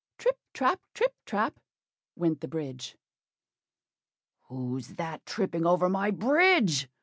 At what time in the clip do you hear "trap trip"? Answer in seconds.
0.51-1.13